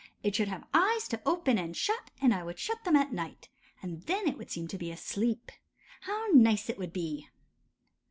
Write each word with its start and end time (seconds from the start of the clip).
It 0.23 0.35
should 0.35 0.47
have 0.47 0.65
eyes 0.73 1.07
to 1.09 1.21
open 1.27 1.59
and 1.59 1.77
shut, 1.77 2.09
and 2.19 2.33
I 2.33 2.43
should 2.43 2.57
shut 2.59 2.83
them 2.85 2.95
at 2.95 3.13
night, 3.13 3.49
and 3.83 4.01
then 4.07 4.27
it 4.27 4.35
would 4.35 4.49
seem 4.49 4.67
to 4.69 4.77
be 4.79 4.89
asleep. 4.89 5.51
How 6.01 6.25
nice 6.33 6.71
it 6.71 6.79
would 6.79 6.91
be! 6.91 7.29